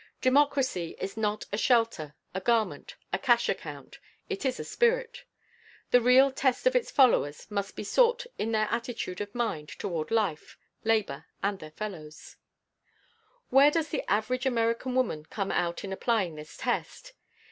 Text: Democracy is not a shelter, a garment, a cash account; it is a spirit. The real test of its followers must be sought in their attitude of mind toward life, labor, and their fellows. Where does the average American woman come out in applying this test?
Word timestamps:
Democracy 0.19 0.95
is 0.97 1.15
not 1.15 1.45
a 1.53 1.59
shelter, 1.59 2.15
a 2.33 2.41
garment, 2.41 2.95
a 3.13 3.19
cash 3.19 3.47
account; 3.47 3.99
it 4.29 4.45
is 4.45 4.59
a 4.59 4.63
spirit. 4.63 5.25
The 5.91 6.01
real 6.01 6.31
test 6.31 6.65
of 6.65 6.75
its 6.75 6.89
followers 6.89 7.45
must 7.51 7.75
be 7.75 7.83
sought 7.83 8.25
in 8.39 8.51
their 8.51 8.67
attitude 8.71 9.21
of 9.21 9.35
mind 9.35 9.69
toward 9.69 10.09
life, 10.09 10.57
labor, 10.83 11.25
and 11.43 11.59
their 11.59 11.69
fellows. 11.69 12.37
Where 13.51 13.69
does 13.69 13.89
the 13.89 14.01
average 14.11 14.47
American 14.47 14.95
woman 14.95 15.23
come 15.27 15.51
out 15.51 15.83
in 15.83 15.93
applying 15.93 16.33
this 16.33 16.57
test? 16.57 17.13